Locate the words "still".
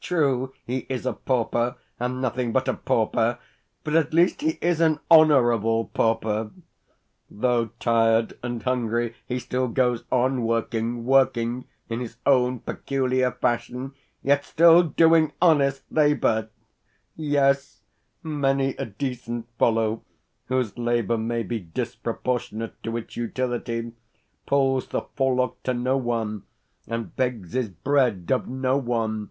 9.38-9.68, 14.46-14.82